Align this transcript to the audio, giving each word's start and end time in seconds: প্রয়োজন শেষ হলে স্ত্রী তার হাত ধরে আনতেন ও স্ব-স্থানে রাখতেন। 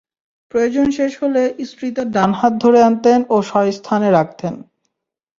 প্রয়োজন 0.51 0.87
শেষ 0.91 1.11
হলে 1.23 1.43
স্ত্রী 1.65 1.87
তার 1.95 2.07
হাত 2.31 2.53
ধরে 2.61 2.79
আনতেন 2.83 3.19
ও 3.29 3.35
স্ব-স্থানে 3.41 4.09
রাখতেন। 4.11 4.53